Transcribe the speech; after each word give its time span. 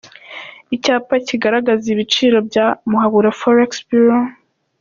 Icyapa 0.75 1.15
kigaragaza 1.27 1.85
ibiciro 1.93 2.37
bya 2.49 2.65
Muhabura 2.89 3.29
forex 3.39 3.71
bureau. 3.87 4.25